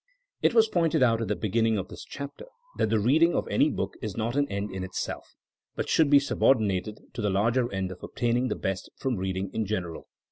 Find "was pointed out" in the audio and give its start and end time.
0.55-1.21